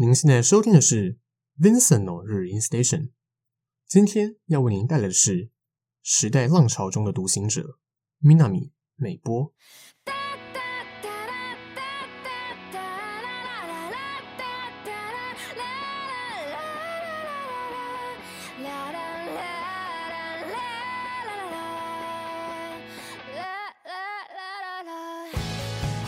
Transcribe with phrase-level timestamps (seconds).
[0.00, 1.18] 您现在收听的是
[1.60, 3.10] Vincent の日音 Station。
[3.86, 5.50] 今天要为您带来的是
[6.02, 7.78] 时代浪潮中的独行者
[8.22, 9.52] Minami 美波。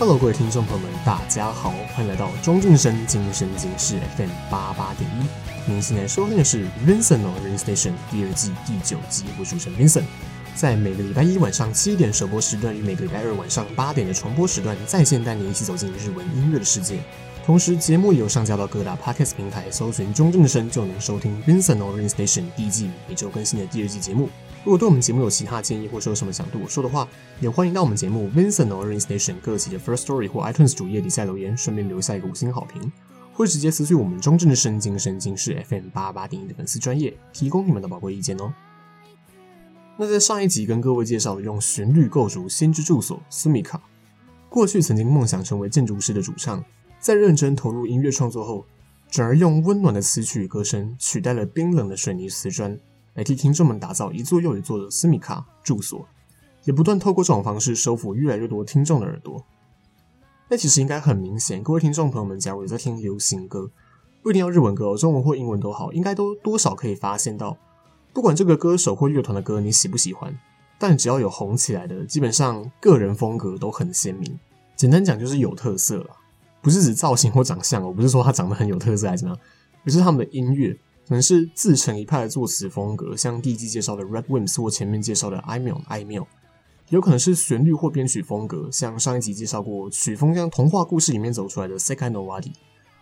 [0.05, 5.71] Hello，各位听众朋友们，大家好，欢迎来到庄敬声今声今事 FM 八八点一。
[5.71, 10.03] 您现在收听的是 Vincent の日音 Station 第二季第九集，我主持人 Vincent，
[10.57, 16.99] 在每个礼拜一晚上七点首播时段与每个礼拜二晚上八点的重播时段，在线带您一起走进日文音乐的世界。
[17.47, 24.29] 同时，节目也有上架到各大 Podcast 平台，搜寻庄敬声就能收听 Vincent の日音 Station 第一季每周更新的第二季节目。
[24.65, 27.09] 如果对我们节目有其他建议，或者有什么想对我说的话，
[27.41, 32.93] 也欢迎到我们节目 Vincent の日音 Station 各期的 First Story 或 iTunes 主页底下留言，顺便留下一个五星好评，
[33.35, 38.55] 或直接私讯我们庄敬声今声今事 FM 八八点一的粉丝专业，提供你们的宝贵意见哦。
[39.97, 43.83] 那在上一集跟各位介绍了用旋律构筑先知住所斯米卡
[44.49, 46.65] 过去曾经梦想成为建筑师的主唱，
[47.01, 48.65] 在认真投入音乐创作后，
[49.11, 52.79] 转而用温暖的词曲歌声取代了冰冷的水泥瓷砖。
[53.15, 56.07] 来替听众们打造一座又一座的 Sumika 住所，
[56.65, 59.45] 也不断透过这种方式收服越来越多听众的耳朵。
[60.49, 63.71] 那其实应该很明显，各位听众朋友们，假如有在听流行歌，
[64.23, 67.57] 不一定要日文歌，中文或英文都好，应该都多少可以发现到，
[68.13, 70.39] 不管这个歌手或乐团的歌你喜不喜欢，
[70.79, 74.39] 但只要有红起来的，基本上个人风格都很鲜明。
[74.77, 76.17] 简单讲就是有特色了，
[76.61, 79.43] 不是指造型或长相，我不是说他长得很有特色还是怎么样，
[79.87, 80.79] 而是他们的音乐。
[81.13, 86.25] 可能是自成一派的作词风格，像第一季介绍的 Red Wimps 或前面介绍的 Aimyon Aimyon，
[86.89, 92.53] 有可能是旋律或编曲风格，像上一集介绍过曲风像童话故事里面走出来的 s e k a i n o w a d i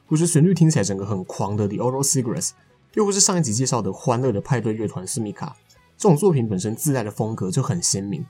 [0.09, 2.51] 或是旋律听起来整个很狂的 The Oral Cigarettes，
[2.95, 5.53] 又或是上一集介绍的欢乐的派对乐团 Sumika，
[5.97, 8.27] 这种作品本身自带的风格就很鲜明。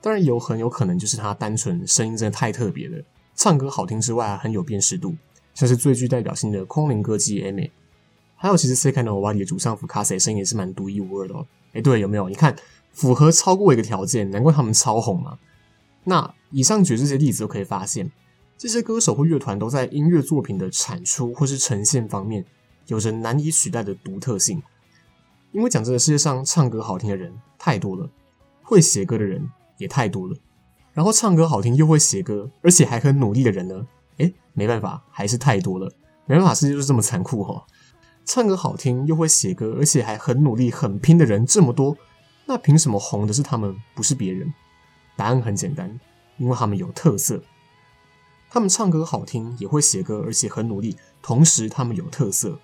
[0.00, 3.00] 当然有很有可能就是他单纯声音真的太特别了，
[3.36, 5.14] 唱歌好听之外很有辨识度，
[5.54, 7.70] 像是最具代表性的空灵歌姬 Aimer。
[8.42, 11.46] 还有，其实 Sekai no Owari 的主唱 Fukase 声音也是蛮独一无二的哦。
[11.74, 12.26] 哎，对，有没有？
[12.30, 12.56] 你看，
[12.90, 15.38] 符合超过一个条件，难怪他们超红嘛。
[16.04, 18.10] 那以上举这些例子都可以发现，
[18.56, 22.46] 这些歌手或乐团都在音乐作品的产出或是呈现方面，
[22.86, 24.62] 有着难以取代的独特性。
[25.52, 28.08] 因为讲真的，世界上唱歌好听的人太多了，
[28.62, 30.34] 会写歌的人也太多了。
[30.94, 33.86] 然后唱歌好听又会写歌，而且还很努力的人呢？
[34.16, 35.92] 哎，没办法，还是太多了。
[36.24, 37.62] 没办法，世界就是这么残酷哦。
[38.32, 41.96] 唱歌好听又会写歌，而且还很努力、很拼的人这么多，
[42.46, 44.54] 那凭什么红的是他们，不是别人？
[45.16, 45.98] 答案很简单，
[46.38, 47.42] 因为他们有特色。
[48.48, 52.60] 他们唱歌好听，也会写歌，而且很努力，同时他们有特色，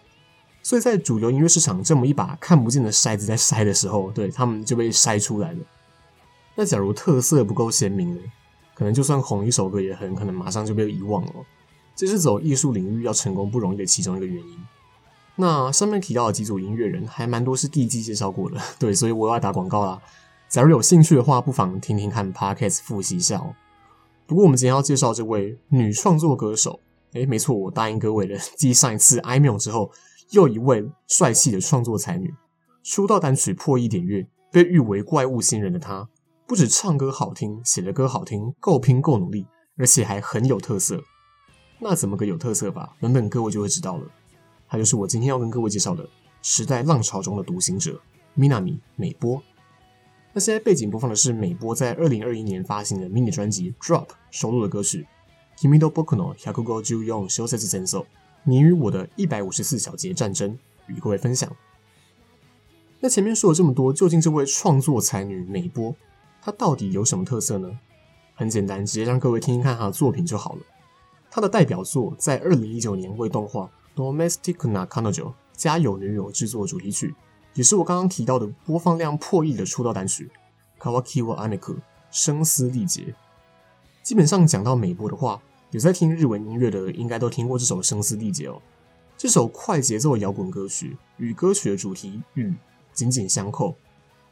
[0.63, 5.59] 所以在主流音乐市场这么一把看不见的筛子在筛的时候，对，他们就被筛出来了。
[6.55, 8.21] 那假如特色不够鲜明呢？
[8.73, 11.33] 可能就算红一首歌，也很可能马上就被遗忘了。
[11.97, 14.59] 这是走艺术领域要成功不容易的其中一个原因。
[15.37, 20.01] 那上面提到的几组音乐人还蛮多是第一季介绍过的， 对，所以我要打广告啦。
[20.49, 23.55] 假如有兴趣的话，不妨听听看 Podcast 复习一下哦。
[24.27, 26.81] 不过我们今天要介绍这位女创作歌手，
[27.13, 29.91] 诶，没错，我答应各位的，继上一次 i m o 之后，
[30.31, 32.33] 又一位帅气的创作才女，
[32.83, 36.09] 出道单曲破亿点阅，被誉为怪物新人的她，
[36.47, 39.47] 不止唱歌好听，写的歌好听，够拼够努力，
[39.77, 41.03] 而且还很有特色。
[41.81, 42.97] 那怎么个有特色法？
[43.01, 44.07] 等等各位就会知道了。
[44.69, 46.09] 他就是我今天要跟各位介绍的
[46.43, 48.01] 时代浪潮中的独行者
[48.37, 49.43] Minami 美波。
[50.33, 55.07] 那现在背景播放的是美波在二零二一年发行的迷你专辑《Drop》收录的歌曲
[55.61, 58.03] 《Kimi to Boku no Hyakugo Ju Yon Shousetsu Zenso》，
[58.45, 61.51] 你与我的一百五十四小节战争，与各位分享。
[63.01, 65.95] 那前面说了这么多，究竟这位创作才女美波，
[66.43, 67.79] 她到底有什么特色呢？
[68.35, 70.61] 很简单，直接让各位听听看她的作品就好了。
[71.31, 73.71] 她的代表作在二零一九年为动画。
[73.97, 77.15] Domestic na Kanojo 家有女友制作主题曲，
[77.55, 80.31] 也是我刚刚提到的播放量破亿的出道单曲。
[80.79, 81.77] Kawaki wa Aneku
[82.11, 83.15] 声嘶力竭。
[84.03, 85.41] 基本上讲到美波的话，
[85.71, 88.61] 有在听日文音乐的应该都听过这首声嘶力竭哦。
[89.17, 92.55] 这首快节奏摇滚歌曲与歌曲的主题“雨”
[92.93, 93.77] 紧紧相扣，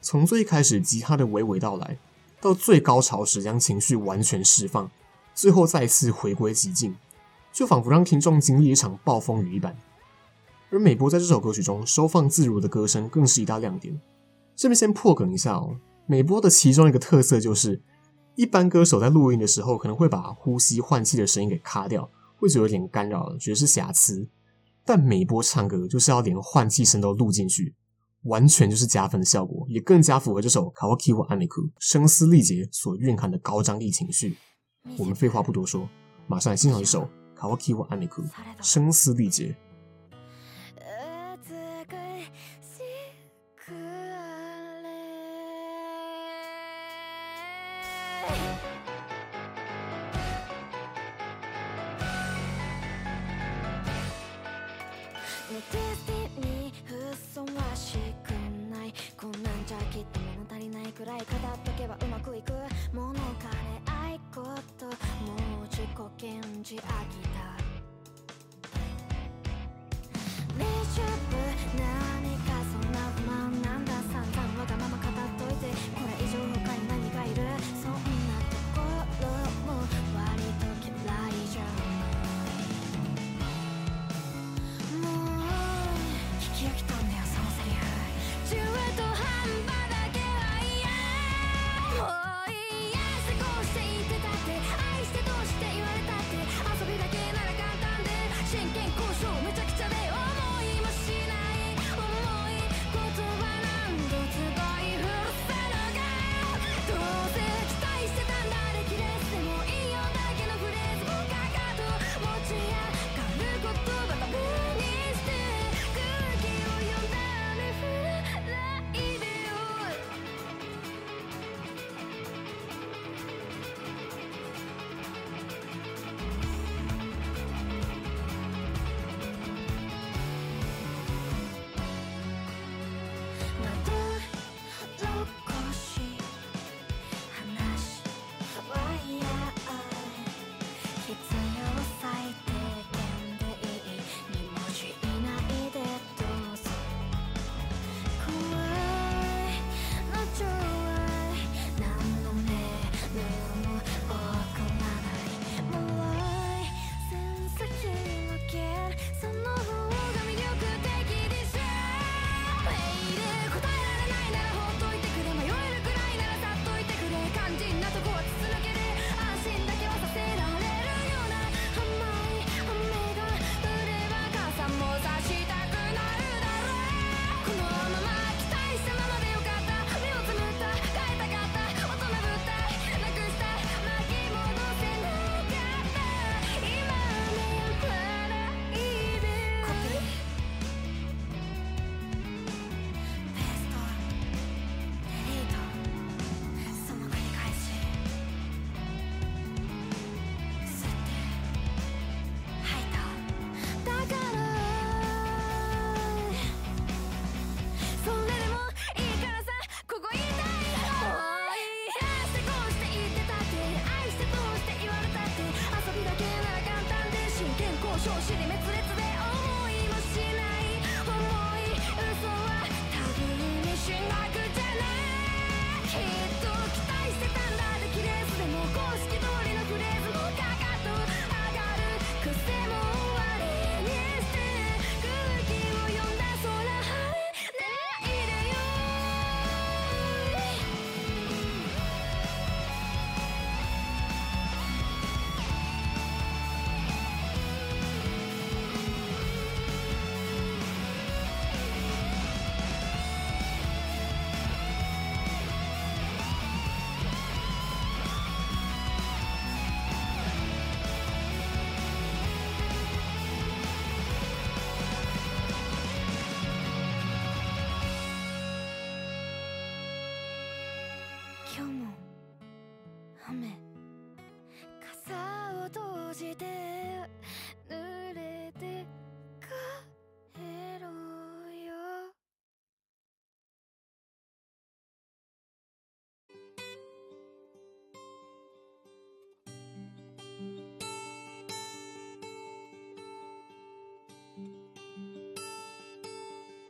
[0.02, 1.96] 从最开始吉他的娓娓道来，
[2.38, 4.90] 到最高潮时将情绪完全释放，
[5.34, 6.94] 最后再次回归寂静。
[7.54, 9.74] 就仿佛让听众经历一场暴风雨一般，
[10.70, 13.98] 而美波在这首歌曲中收放自如的歌声更是一大亮点。
[14.56, 17.80] 这边先破梗一下哦，美波的其中一个特色就是，
[18.34, 24.28] 一般歌手在录音的时候可能会把呼吸换气的声音给卡掉，会觉得有点干扰，觉得是瑕疵。
[24.84, 27.76] 但美波唱歌就是要连换气声都录进去，
[28.24, 34.36] 完全就是加分的效果，也更加符合这首《Kawaki wa Ameku》声嘶力竭所蕴含的高张力情绪。
[34.98, 35.88] 我们废话不多说，
[36.26, 37.02] 马上来欣赏一首
[37.36, 38.22] 《カキワアミク、
[38.60, 39.56] 声嘶力竭。
[66.86, 67.03] く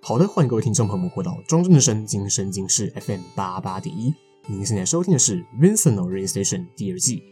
[0.06, 4.14] 好的，欢迎各位听众朋友们回到庄正声今声今事 FM 八八点一。
[4.46, 7.22] 您现在收听的是《Vincent Rain Station》第二季。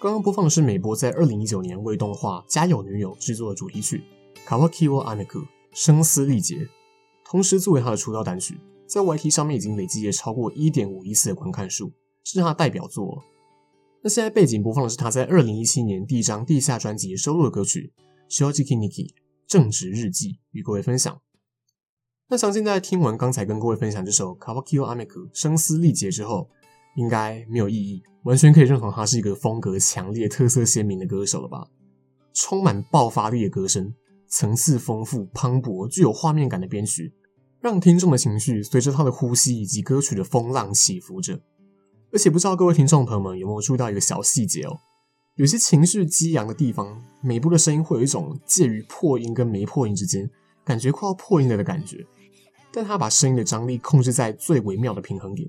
[0.00, 4.02] 刚刚播放的是美波在二零一九年为动画《家有女友》制作的主题曲
[4.48, 5.42] 《Kawaki wo Aneku》
[5.72, 6.66] 声嘶力竭。
[7.24, 11.92] 同时，作为他的出道单曲，在 YT 上面已经累积了超过一点五亿次的观看数，
[12.24, 13.22] 是他的代表作。
[14.02, 17.92] 那现在背景播放的是他在二零一七年第一张地下专辑收录的歌曲
[18.36, 19.06] 《Shoujiki Nikki》。
[19.46, 21.20] 正直日记与各位分享。
[22.32, 26.48] 那相信在听完刚才跟各位分享这首 Kawakio Ameku 声嘶力竭之后，
[26.96, 31.66] 应该没有异议，完全可以认同他是一个风格强烈、特色鲜明的歌手了吧？
[32.32, 33.92] 充满爆发力的歌声，
[34.30, 37.12] 层次丰富、磅礴、具有画面感的编曲，
[37.60, 41.38] 让听众的情绪随着他的呼吸以及歌曲的风浪起伏着。
[42.14, 44.80] 而且不知道各位听众朋友们有没有注意到一个小细节哦？
[45.36, 50.30] 有些情绪激昂的地方，美波的声音会有一种介于破音跟没破音之间，
[50.64, 52.06] 感觉快要破音了的感觉。
[52.72, 55.48] 但他把声音的张力控制在最微妙的平衡点。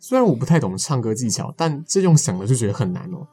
[0.00, 3.26] 虽然我不太懂唱歌技巧，但这用想了就觉得很难哦。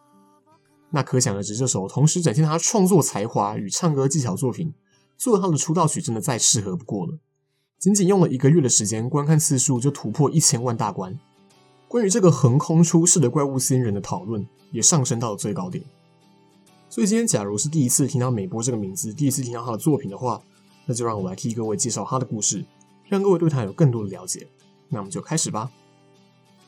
[0.90, 4.74] 那可想而知，这首同时展现他创作才华与唱歌技巧作品，
[5.18, 7.18] 作为他的出道曲，真的再适合不过了。
[7.80, 11.18] 仅仅用了一个月的时间，观看次数就突破一千万大关。
[11.88, 15.84] 关于这个横空出世的怪物新人的讨论，也上升到了最高点。
[16.90, 20.42] 所以今天，假如是第一次听到美波这个名字，第一次听到他的作品的话，
[20.86, 22.64] 那就让我来替各位介绍他的故事，
[23.12, 24.48] 让各位对他有更多的了解。
[24.88, 25.70] 那我们就开始吧。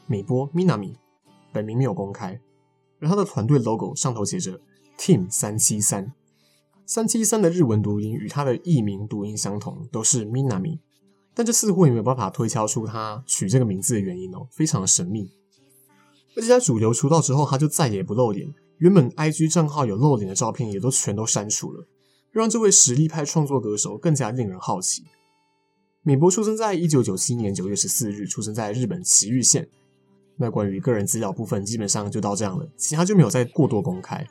[0.07, 0.95] 美波 Minami，
[1.53, 2.37] 本名没有公开。
[2.99, 4.59] 而他的团队 logo 上头写着
[4.97, 6.11] Team 三七三，
[6.85, 10.79] 三七三的日文读音与他的艺名读音相同，都是 Minami，
[11.33, 15.31] 但这似乎也没有办法推敲出他取这个名字的原因哦，非常的神秘。
[16.35, 21.87] 而且在主流出道之后，他就再也不露脸，原本 IG 账号有露脸的照片也都全都删除了，
[22.31, 25.03] 让这位实力派创作歌手更加令人好奇。
[26.05, 29.69] 美波出生在一九九七年九月十四日，出生在日本埼玉县。
[30.35, 34.27] 那关于个人资料部分，基本上就到这样了，其他就没有再过多公开。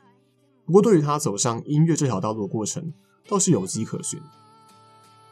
[0.67, 2.93] 不过，对于他走上音乐这条道路的过程，
[3.27, 4.21] 倒是有迹可循。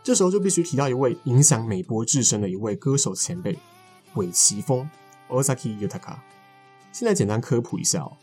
[0.01, 3.59] 这时候就必须提到一位影响美波至深的一位歌手前辈——
[4.15, 4.89] 尾崎丰
[5.29, 6.15] （Ozaki Yutaka）。
[6.91, 8.17] 现在简单科普一下哦，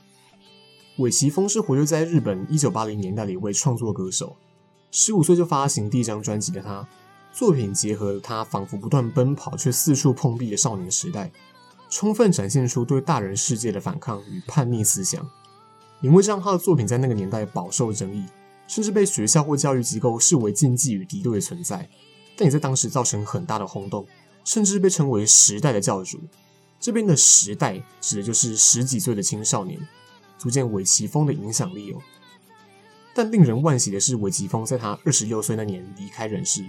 [0.97, 4.35] 尾崎丰是活跃在日本一九八零年代的一位创作歌手。
[4.91, 6.89] 十五岁就发行第一张专辑的他，
[7.33, 11.31] 作品结合了他仿佛不断奔跑却四处碰壁的少年时代。
[11.91, 15.27] 充分展现出对大人世界的反抗与叛逆思想，
[16.03, 18.27] 因为这样他的作品在那个年代饱受争议，
[18.67, 21.89] 甚至被学校或教育机构视为禁忌与敌对的存在，
[22.37, 24.07] 但也在当时造成很大的轰动，
[24.45, 26.21] 甚至被称为时代的教主。
[26.79, 29.81] 这边的时代指的就是十几岁的青少年，
[30.37, 32.03] 足见尾崎丰的影响力哦。
[33.15, 36.63] 但令人惋惜的是，尾崎丰在他二十六岁那年离开人世，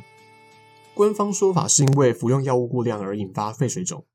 [0.93, 4.05] 官方说法是因为服用药物过量而引发肺水肿。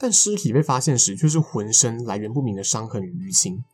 [0.00, 3.64] 但尸体被发现时，却是浑身来源不明的伤痕与淤青。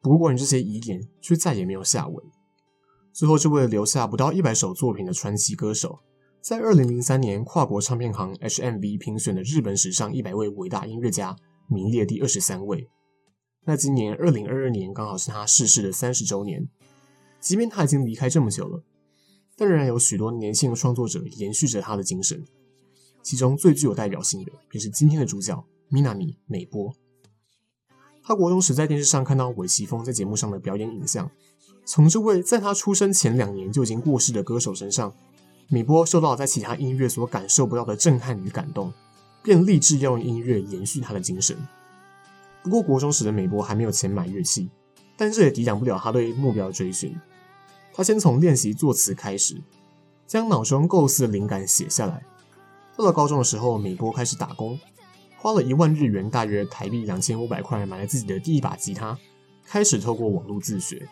[0.00, 2.24] 不过，关于这些疑点，却再也没有下文。
[3.12, 5.98] 最后，这位留下不到一百首作品的传奇歌手，
[6.40, 11.36] 在二零零三年跨国唱片行 HMV 评选的日本史上一百位伟大音乐家，
[11.68, 12.88] 名列第二十三位。
[13.66, 16.68] 那今年二零二二年，刚好是他逝世的三十周年。
[17.38, 18.82] 即便他已经离开这么久了，
[19.56, 22.44] 但仍然有许多年轻的创作者延续着他的精神。
[23.22, 26.94] 其中最具有代表性的，便是今天的主角 Minami 美波。
[28.22, 31.30] 他国中时在电视上看到尾崎丰在节目上的表演影像，
[31.84, 35.14] 从这位在他出生前两年就已经过世的歌手身上，
[35.68, 38.92] 美波受到了在其他音乐所感受不到的震撼与感动，
[39.42, 41.56] 便立志要用音乐延续他的精神。
[42.62, 44.68] 不过国中时的美波还没有钱买乐器，
[45.16, 47.16] 但这也抵挡不了他对目标的追寻。
[47.96, 49.62] 他先从练习作词开始，
[50.26, 52.22] 将脑中构思的灵感写下来。
[52.94, 54.78] 到了高中的时候，美波开始打工，
[55.38, 59.16] 花了一万日元（大约台币两千五百块）买了自己的第一把吉他，
[59.64, 61.08] 开始透过网络自学。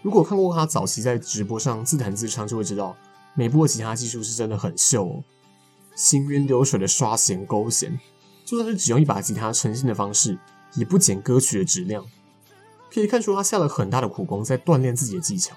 [0.00, 2.96] 如果看过他早期在直播上自弹自唱，就会知道
[3.34, 5.24] 美波的吉他技术是真的很秀哦，
[5.94, 8.00] 行云流水的刷弦勾弦，
[8.46, 10.38] 就算是只用一把吉他呈现的方式，
[10.74, 12.02] 也不减歌曲的质量。
[12.90, 15.56] 可以看出他下了很大的苦功在锻炼自己的技巧。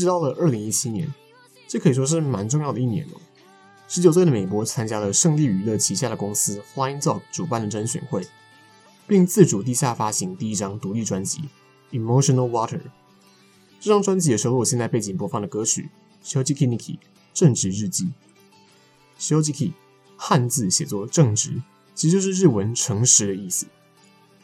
[0.00, 1.12] 直到了二零一七年，
[1.68, 3.20] 这可以说是蛮重要的一年哦。
[3.86, 8.26] 十九岁的美国参加了胜利娱乐旗下的公司 Flying Dog 主办的甄选会，
[9.06, 11.42] 并自主地下发行第一张独立专辑
[11.94, 12.78] 《Emotional Water》。
[13.80, 15.90] 这张专辑也收录了现在背景播放的歌曲
[16.26, 16.94] 《Shojiki Niki》
[17.34, 18.08] 正直日记。
[19.20, 19.72] Shojiki
[20.16, 21.60] 汉字写作正直，
[21.94, 23.66] 其实就是日文诚实的意思。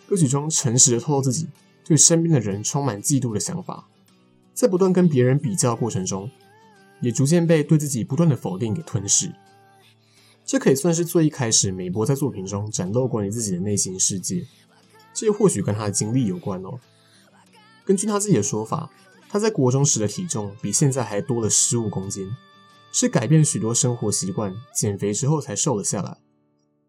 [0.06, 1.48] 歌曲中诚实的透露自己
[1.84, 3.88] 对身边的人充满嫉妒的想法，
[4.58, 6.28] 在不断跟别人比较过程中。
[7.00, 9.32] 也逐渐被对自己不断的否定给吞噬，
[10.44, 14.44] 这可以算是最一开始美波在作品中展露关于自己的内心世界。
[15.14, 16.80] 这或许跟他的经历有关哦。
[17.84, 18.90] 根据他自己的说法，
[19.28, 22.28] 他在国中时的体重比现在还多了十五公斤，
[22.90, 26.18] 是改变许多生活习惯、减肥之后才瘦了下来。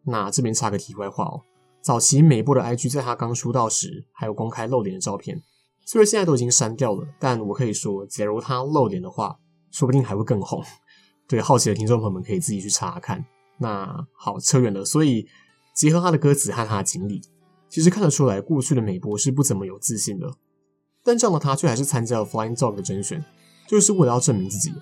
[0.06, 1.44] 那这边插个题外话哦，
[1.84, 5.44] 早期美波的 IG 在他刚出道时还有公开露脸的照片，
[5.86, 9.40] 虽然现在都已经删掉了，但我可以说，假如他露脸的话。
[9.72, 10.64] 说不定还会更红。
[11.30, 13.24] 对，好奇的听众朋友们可以自己去查看。
[13.60, 14.84] 那好，扯远了。
[14.84, 15.28] 所以
[15.76, 17.22] 结合他的歌词和他的经历，
[17.70, 20.34] 其实看得出来，过去的美波是不怎么有自信的。
[21.04, 23.24] 但这样的他却还是参加了 Flying Dog 的甄选，
[23.68, 24.74] 就是为了要证明自己。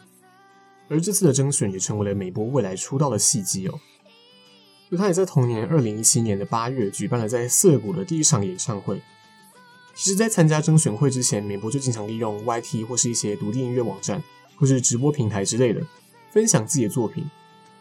[0.87, 3.77] 而这次的甄选也成为了美波未来出道的契机哦。
[4.89, 9.01] 就他也在同年二零一七年的八月举办了在涩谷的第一场演唱会。
[9.97, 14.21] 其实，在参加甄选会之前，美波就经常利用 YT 或是一些独立音乐网站
[14.55, 15.81] 或是直播平台之类的。
[16.29, 17.25] 分享自己的作品，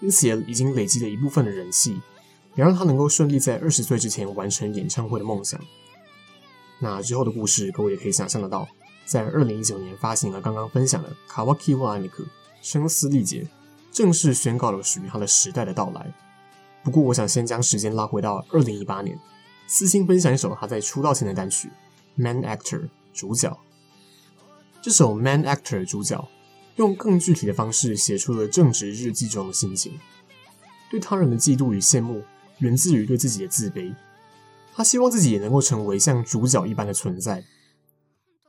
[0.00, 2.00] 因此也已经累积了一部分的人气，
[2.54, 5.60] 也让他能够顺利在二十岁之前完成演唱会的梦想。
[6.78, 8.66] 那之后的故事，各位也可以想象得到，
[9.04, 12.22] 在二零一九年发行了刚刚分享的《Kawaki wa a n i k》
[12.62, 13.46] 声嘶力竭，
[13.92, 16.10] 正式宣告了属于他的时代的到来。
[16.82, 19.18] 不过，我想先将时间拉回到二零一八年，
[19.66, 21.68] 私心分享一首他在出道前的单曲
[22.16, 22.80] 《Man Actor》
[23.12, 23.56] 主角。
[24.82, 26.28] 这首《Man Actor》主角。
[26.76, 29.98] 用更具体的方式写出了正职日记中的心情，
[30.90, 32.22] 对他人的嫉妒与羡慕
[32.58, 33.94] 源自于对自己的自卑。
[34.74, 37.42] 他希望自己也能够成为像主角一般的存在。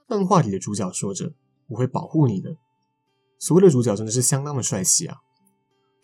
[0.08, 1.32] 漫画里的主角说着
[1.72, 2.58] ：“我会保护你的。”
[3.40, 5.20] 所谓的主角真的是相当的帅气啊！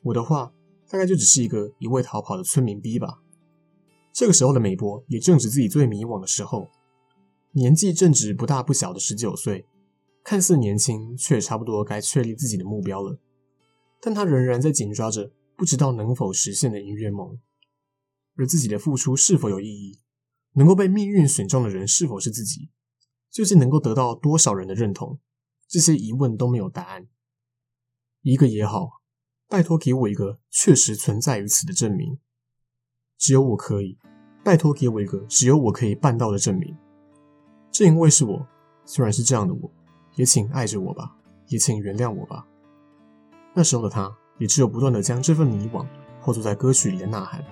[0.03, 0.53] 我的话
[0.89, 3.19] 大概就只是一个一味逃跑的村民 B 吧。
[4.13, 6.69] 这个时候的美波也正值自己最迷惘的时候，
[7.53, 9.65] 年纪正值不大不小的十九岁。
[10.23, 13.19] 看似年轻，却也差不多该确立自己的目标了。
[14.01, 17.39] 但他仍然在紧抓着不知道能否实现的音乐梦。
[18.35, 19.99] 而自己的付出是否有意义？
[20.53, 22.69] 能够被命运选中的人是否是自己？
[23.29, 25.19] 究竟能够得到多少人的认同？
[25.67, 27.07] 这些疑问都没有答案。
[28.21, 29.01] 一个也好，
[29.49, 32.17] 拜托给我一个确实存在于此的证明。
[33.17, 33.97] 只有我可以，
[34.43, 36.77] 拜托给我一个只有我可以办到的证明。
[37.72, 38.46] 正因为是我，
[38.84, 39.70] 虽然是这样的我。
[40.14, 41.14] 也请爱着我吧，
[41.46, 42.44] 也请原谅我吧。
[43.54, 45.86] 那时候的他，也只有不断的将这份迷惘
[46.20, 47.44] 化作在歌曲里的呐喊，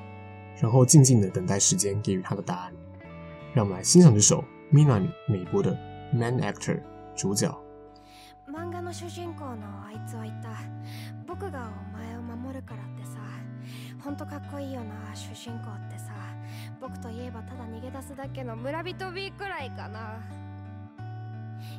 [0.60, 2.72] 然后静静的等待时间给予他的答案。
[3.54, 5.78] 让我们来欣赏这首 Minami 美波的
[6.12, 6.82] Man Actor
[7.14, 7.56] 主角。
[8.48, 10.48] 漫画の主人公のあいつは言った。
[11.32, 13.20] 仆がお前を守るからってさ。
[14.02, 16.12] 本当かっこいいよな、主人公ってさ。
[16.81, 20.19] 仆といえばただ逃げ出すだけの村人 B くらいかな。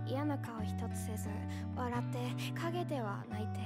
[0.07, 1.29] 嫌な颜一つせず
[1.75, 2.19] 笑って
[2.71, 3.59] 阴では泣いて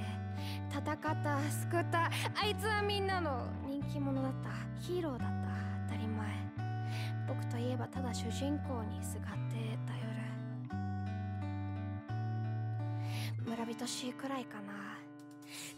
[0.71, 4.49] 戦った救ったあいつはみんなの人気者だった
[4.81, 5.49] ヒーローだった
[5.87, 6.27] 当たり前。
[7.27, 10.17] 仆といえばただ主人公にすがって頼る。
[13.45, 14.73] 村人しいくらいかな。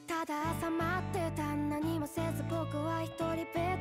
[0.08, 3.79] ただ朝待ってた何もせず仆は一人ベッ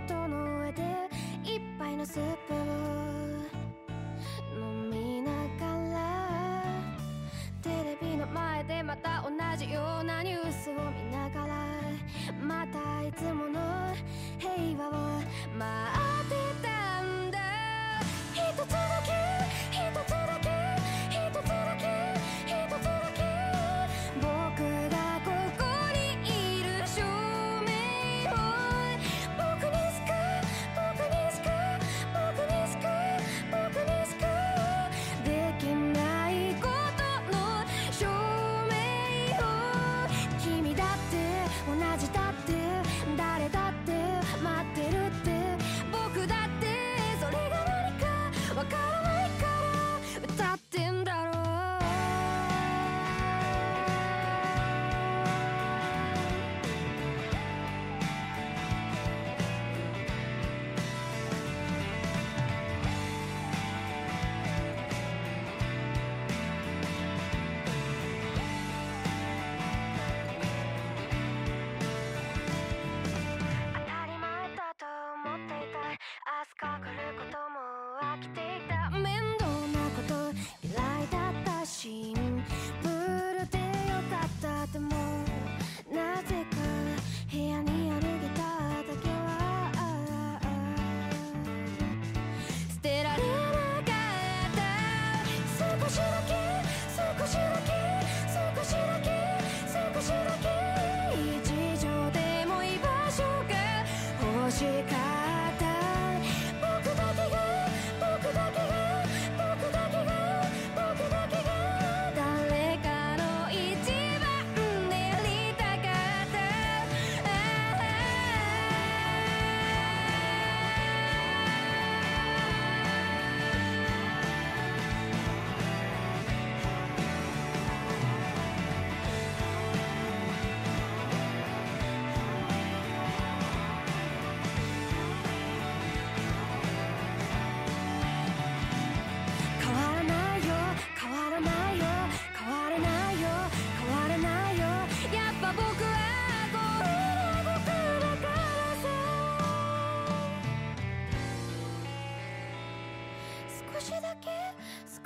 [104.60, 104.97] magic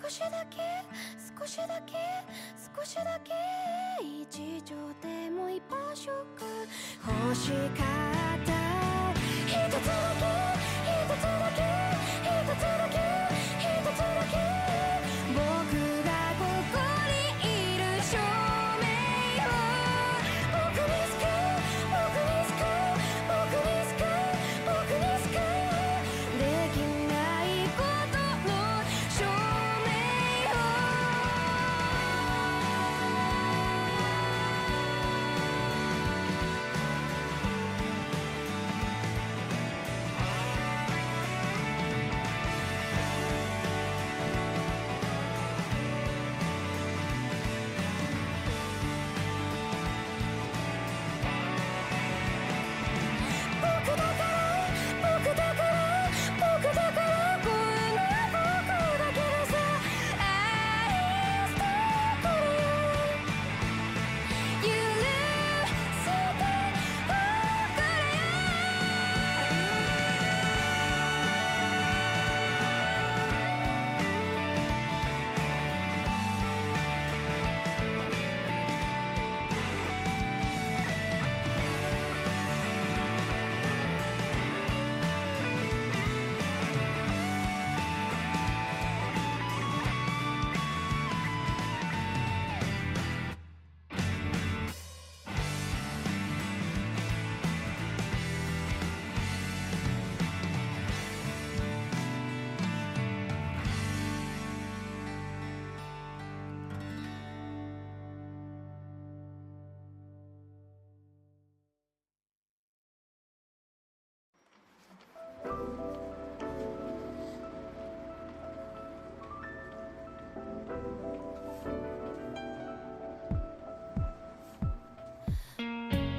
[0.03, 0.59] 少しだけ
[1.39, 1.95] 少しだけ
[2.77, 3.33] 少しだけ
[4.05, 6.13] 一度でも一発食
[7.07, 8.22] 欲しかった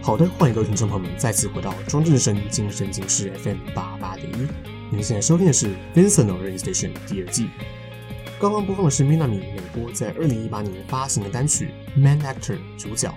[0.03, 4.49] 好的，欢迎各位听众朋友们再次回到庄正声今声今事 FM 八八点一。
[4.91, 7.49] 您现在收听的是《Vincent of Rain Station》第二季。
[8.37, 13.15] 刚刚播放的是 Minami 美波在二零一八年发行的单曲《Man Actor》主角。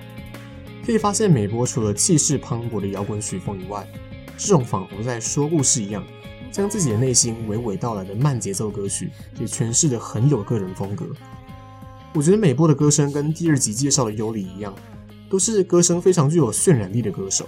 [0.86, 3.84] 可以发现，美波除了气势磅礴的摇滚曲风以外，
[4.38, 6.04] 这种仿佛在说故事一样，
[6.52, 11.04] 将自己的内心娓娓道来的慢节奏歌曲，也诠释的很有个人风格。
[12.14, 14.72] 我觉得美波的歌声跟第二集介绍的优里一样。
[15.28, 17.46] 都是歌声非常具有渲染力的歌手，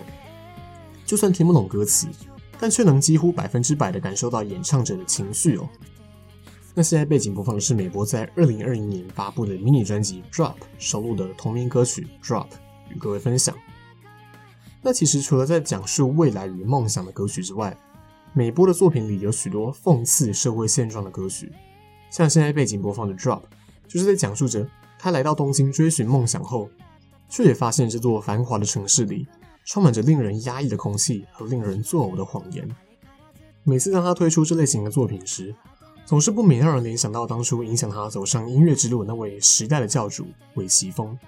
[1.07, 2.09] 就算听不懂歌词，
[2.59, 5.69] 但却能几乎百分之百的感受到演唱者的情绪哦。
[6.75, 12.47] 那现在背景播放的是美波在二零二零年发布的迷你专辑《Drop》收录的同名歌曲《Drop》，
[12.91, 13.57] 与各位分享。
[14.83, 17.77] 那其实除了在讲述未来与梦想的歌曲之外，
[18.33, 21.51] 美波的作品里有许多讽刺社会现状的歌曲，
[22.11, 23.41] 像现在背景播放的《Drop》，
[23.89, 26.69] 就是在讲述着他来到东京追寻梦想后。
[27.29, 29.27] 却也发现这座繁华的城市里
[29.65, 32.69] 充满着令人压抑的空气和令人作呕的谎言。
[33.65, 35.55] 每次当他推出这类型的作品时，
[36.07, 41.19] 总是不免让人联想到当初影响他走上音乐之路那位时代的教主韦奇峰。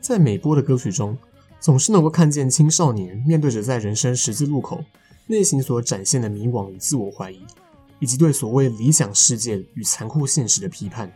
[0.00, 1.18] 在美波的歌曲中，
[1.58, 4.84] 总是能够看见青少年面对着在人生十字路口
[5.26, 7.44] 内心所展现的迷惘与自我怀疑，
[7.98, 11.12] 以及对所谓理想世界与残酷现实的批判。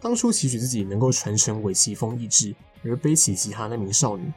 [0.00, 2.54] 当初期许自己能够传承尾崎丰意志。
[2.84, 4.32] 而背起吉他那名少女，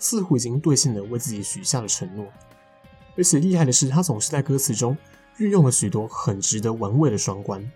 [0.00, 2.26] 似乎已经兑现了为自己许下的承诺。
[3.16, 4.96] 而且厉害的是，她总是在歌词中
[5.38, 7.70] 运用了许多很值得玩味的双关。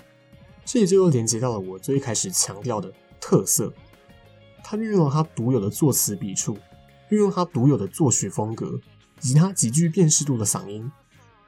[0.64, 3.72] 这也就又连接到了我最开始强调的特色。
[4.64, 6.58] 她运用了她独有的作词笔触，
[7.10, 8.80] 运用她独有的作曲风格，
[9.22, 10.90] 以及她极具辨识度的嗓音，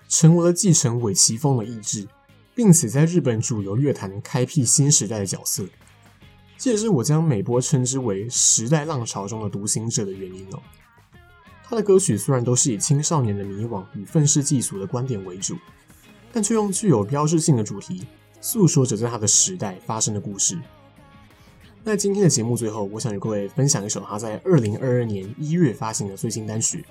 [0.09, 2.07] 成为了继承尾崎丰的意志，
[2.54, 5.66] 并且在日本主流乐坛开辟新时代的角色。
[6.58, 10.60] 这也是我将美波称之为时代浪潮中的独行者的原因哦。
[11.64, 15.58] 他的歌曲虽然都是以青少年的迷惘与愤世嫉俗的观点为主，
[16.32, 18.06] 但却用具有标志性的主题
[18.40, 20.58] 诉说着在他的时代发生的故事。
[21.84, 26.86] 在今天的节目最后，我想与各位分享一首他在二零二二年一月发行的最新单曲《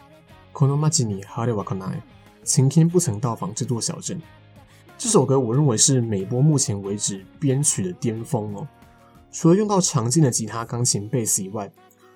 [0.56, 1.96] この街に春は来ない》，
[2.44, 4.20] 晴天不曾到访这座小镇。
[4.99, 8.67] 这首歌我认为是美波目前为止编曲的巅峰哦。
[9.31, 11.71] 除了用到常见的吉他、钢琴、贝斯以外，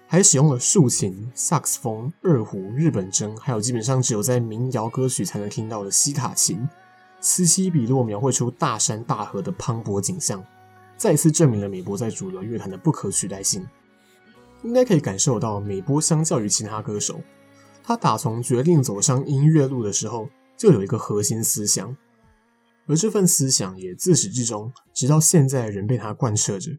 [0.05, 6.67] 还使用了竖琴、萨克斯风、二胡、日本筝，还有基本上只有在民谣歌曲才能听到的西塔琴，
[7.21, 10.43] 此起彼落描绘出大山大河的磅礴景象，
[10.97, 13.65] 再次证明了美波在主流乐坛的不可取代性。
[14.61, 17.21] 应该可以感受到，美波相较于其他歌手，
[17.81, 21.95] 他打从决定走上音乐路的时候，就有一个核心思想。
[22.86, 26.78] 而这份思想也自始至终，直到现在仍被他贯彻着。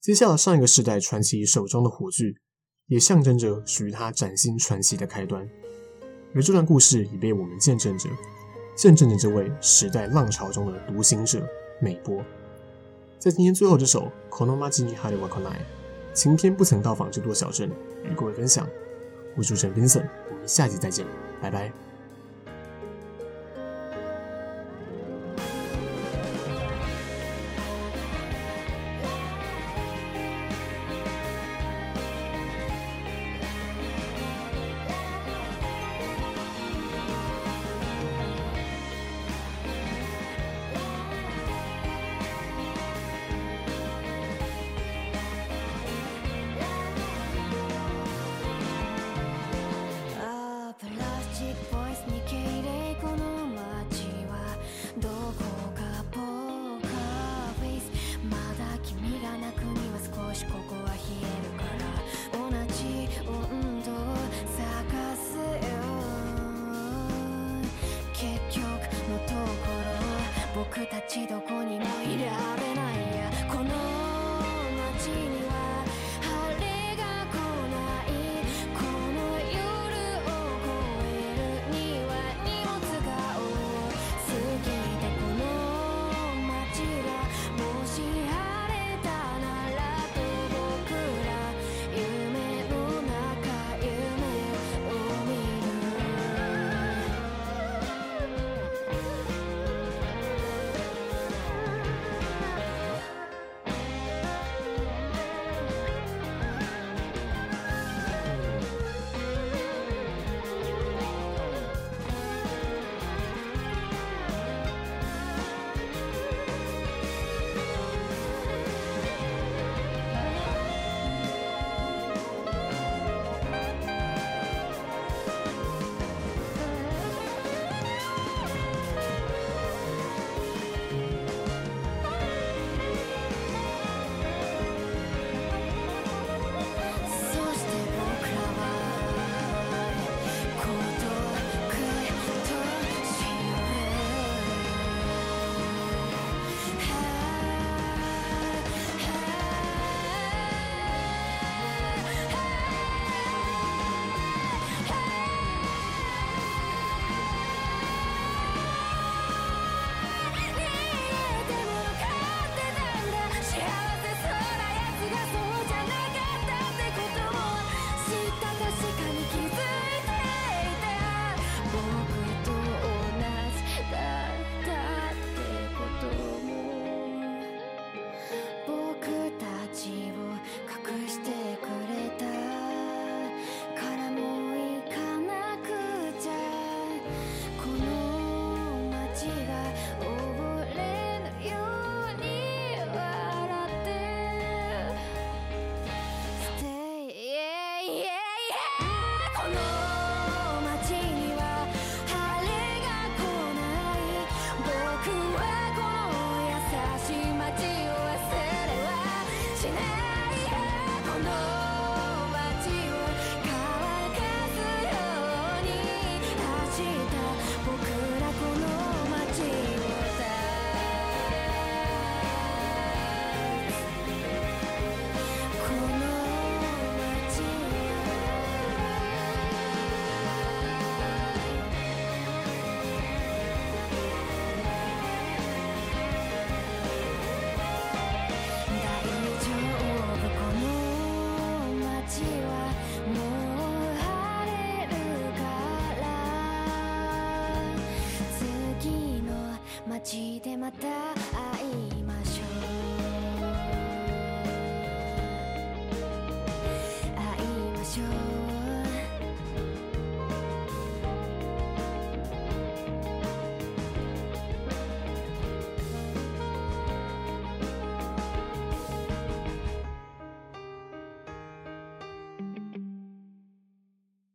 [0.00, 2.36] 接下了上一个时代传奇手中的火炬，
[2.86, 5.48] 也象征着属于他崭新传奇的开端。
[6.34, 8.08] 而这段故事已被我们见证着，
[8.76, 11.46] 见证着这位时代浪潮中的独行者
[11.80, 12.24] 美波。
[13.18, 15.60] 在今天最后这首《この街に春は来ない》，
[16.14, 17.70] 晴天不曾到访这座小镇，
[18.04, 18.68] 与各位分享。
[19.36, 21.06] 我是主持人 Vincent，我们下集再见，
[21.40, 21.85] 拜拜。